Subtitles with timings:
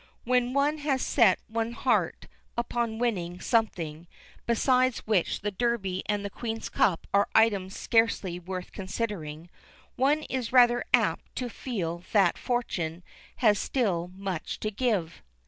[0.23, 2.25] When one has set one's heart
[2.57, 4.07] upon winning something,
[4.47, 9.47] besides which the Derby and the Queen's Cup are items scarcely worth considering,
[9.97, 13.03] one is rather apt to feel that Fortune
[13.35, 15.21] has still much to give."